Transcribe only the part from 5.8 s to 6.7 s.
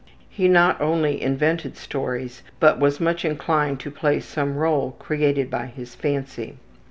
fancy.